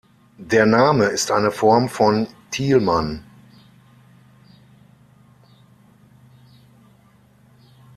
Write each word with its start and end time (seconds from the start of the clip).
Der 0.39 0.65
Name 0.65 1.05
ist 1.05 1.29
eine 1.29 1.51
Form 1.51 1.87
von 1.87 2.27
Tilman. 2.49 3.23